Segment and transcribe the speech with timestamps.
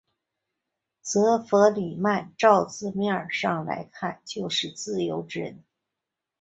[1.03, 5.63] 则弗里曼照字面上来看就是自由之人。